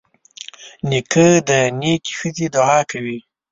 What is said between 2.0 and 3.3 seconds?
ښځې دعا کوي.